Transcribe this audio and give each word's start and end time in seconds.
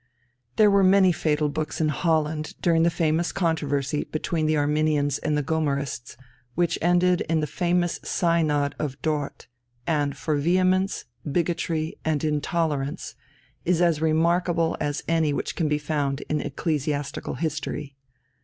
There 0.55 0.71
were 0.71 0.83
many 0.83 1.11
Fatal 1.11 1.47
Books 1.47 1.79
in 1.79 1.89
Holland 1.89 2.55
during 2.59 2.81
the 2.81 2.89
famous 2.89 3.31
controversy 3.31 4.05
between 4.05 4.47
the 4.47 4.57
Arminians 4.57 5.19
and 5.19 5.37
the 5.37 5.43
Gomarists, 5.43 6.17
which 6.55 6.79
ended 6.81 7.21
in 7.29 7.39
the 7.39 7.45
famous 7.45 7.99
Synod 8.03 8.73
of 8.79 8.99
Dort, 9.03 9.45
and 9.85 10.17
for 10.17 10.37
vehemence, 10.37 11.05
bigotry, 11.31 11.99
and 12.03 12.23
intolerance 12.23 13.13
is 13.63 13.79
as 13.79 14.01
remarkable 14.01 14.75
as 14.79 15.03
any 15.07 15.33
which 15.33 15.55
can 15.55 15.67
be 15.69 15.77
found 15.77 16.21
in 16.21 16.41
ecclesiastical 16.41 17.35
history. 17.35 17.95